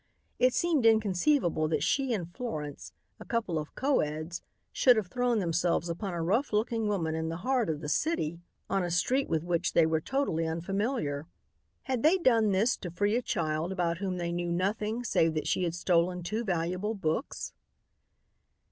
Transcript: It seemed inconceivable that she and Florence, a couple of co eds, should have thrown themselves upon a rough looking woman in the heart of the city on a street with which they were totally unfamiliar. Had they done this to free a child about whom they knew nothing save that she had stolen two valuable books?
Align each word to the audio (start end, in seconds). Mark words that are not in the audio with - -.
It 0.39 0.55
seemed 0.55 0.83
inconceivable 0.87 1.67
that 1.67 1.83
she 1.83 2.11
and 2.11 2.33
Florence, 2.33 2.91
a 3.19 3.23
couple 3.23 3.59
of 3.59 3.75
co 3.75 3.99
eds, 3.99 4.41
should 4.73 4.95
have 4.97 5.05
thrown 5.05 5.37
themselves 5.37 5.89
upon 5.89 6.15
a 6.15 6.23
rough 6.23 6.51
looking 6.51 6.87
woman 6.87 7.13
in 7.13 7.29
the 7.29 7.37
heart 7.45 7.69
of 7.69 7.81
the 7.81 7.87
city 7.87 8.39
on 8.67 8.83
a 8.83 8.89
street 8.89 9.29
with 9.29 9.43
which 9.43 9.73
they 9.73 9.85
were 9.85 10.01
totally 10.01 10.47
unfamiliar. 10.47 11.27
Had 11.83 12.01
they 12.01 12.17
done 12.17 12.51
this 12.51 12.75
to 12.77 12.89
free 12.89 13.15
a 13.15 13.21
child 13.21 13.71
about 13.71 13.99
whom 13.99 14.17
they 14.17 14.31
knew 14.31 14.51
nothing 14.51 15.03
save 15.03 15.35
that 15.35 15.45
she 15.47 15.65
had 15.65 15.75
stolen 15.75 16.23
two 16.23 16.43
valuable 16.43 16.95
books? 16.95 17.53